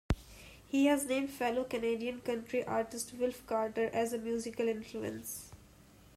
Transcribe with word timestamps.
He 0.67 0.87
has 0.87 1.05
named 1.05 1.29
fellow 1.29 1.63
Canadian 1.63 2.21
country 2.21 2.63
artist 2.63 3.13
Wilf 3.19 3.45
Carter 3.45 3.91
as 3.93 4.13
a 4.13 4.17
musical 4.17 4.67
influence. 4.67 5.51